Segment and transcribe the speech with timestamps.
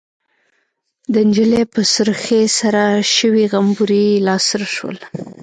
[1.13, 2.83] د نجلۍ په سرخۍ سره
[3.15, 4.97] شوي غومبري لاسره شول.